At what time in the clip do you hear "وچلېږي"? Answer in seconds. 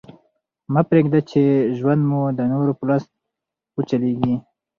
3.75-4.35